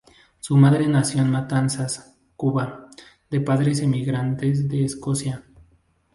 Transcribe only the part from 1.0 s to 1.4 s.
en